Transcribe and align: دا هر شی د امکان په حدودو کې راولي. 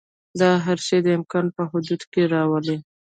دا 0.39 0.51
هر 0.65 0.77
شی 0.87 0.97
د 1.03 1.07
امکان 1.17 1.45
په 1.55 1.61
حدودو 1.69 2.05
کې 2.13 2.21
راولي. 2.33 2.77